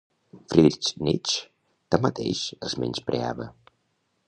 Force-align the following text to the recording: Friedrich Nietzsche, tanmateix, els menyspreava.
Friedrich 0.53 0.87
Nietzsche, 1.07 1.43
tanmateix, 1.95 2.43
els 2.69 2.77
menyspreava. 2.85 3.51